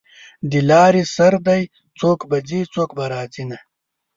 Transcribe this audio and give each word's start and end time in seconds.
د 0.51 0.53
لارې 0.69 1.03
سر 1.15 1.33
دی 1.47 1.61
څوک 1.99 2.19
به 2.29 2.37
ځي 2.49 2.61
څوک 2.73 2.89
به 2.97 3.05
راځینه 3.13 3.57